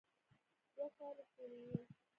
دوؤ 0.75 0.87
کالو 0.97 1.23
پورې 1.33 1.57
ئې 1.71 1.77